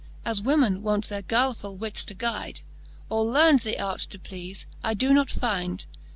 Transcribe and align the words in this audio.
As 0.25 0.41
women 0.41 0.81
wont 0.81 1.09
their 1.09 1.21
guilefuU 1.21 1.77
wits 1.77 2.03
to 2.05 2.15
guyde; 2.15 2.61
Or 3.07 3.23
learn'd 3.23 3.59
the 3.59 3.77
art 3.79 3.99
to 3.99 4.17
pleafe, 4.17 4.65
I 4.83 4.95
doe 4.95 5.11
not 5.13 5.27
fynd. 5.29 5.85